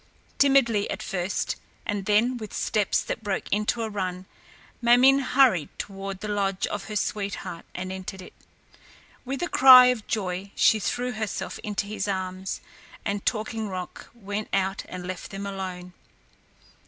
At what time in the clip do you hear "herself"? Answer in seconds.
11.11-11.59